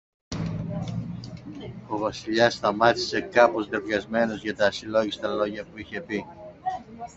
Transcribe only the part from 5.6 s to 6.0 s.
που